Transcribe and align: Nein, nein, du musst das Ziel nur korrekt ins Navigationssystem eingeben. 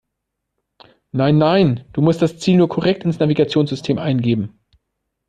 Nein, 1.11 1.37
nein, 1.37 1.85
du 1.93 2.01
musst 2.01 2.23
das 2.23 2.39
Ziel 2.39 2.57
nur 2.57 2.69
korrekt 2.69 3.03
ins 3.03 3.19
Navigationssystem 3.19 3.99
eingeben. 3.99 4.59